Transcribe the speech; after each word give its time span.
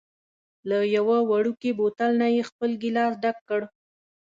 له 0.69 0.77
یوه 0.97 1.17
وړوکي 1.29 1.71
بوتل 1.79 2.11
نه 2.21 2.27
یې 2.35 2.41
خپل 2.49 2.71
ګېلاس 2.81 3.13
ډک 3.23 3.37
کړ. 3.49 3.61